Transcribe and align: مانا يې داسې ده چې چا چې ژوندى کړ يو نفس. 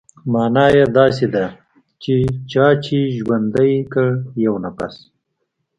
مانا 0.31 0.65
يې 0.75 0.83
داسې 0.97 1.25
ده 1.35 1.45
چې 2.03 2.15
چا 2.51 2.67
چې 2.85 2.97
ژوندى 3.17 3.71
کړ 3.93 4.07
يو 4.45 4.53
نفس. 4.65 4.95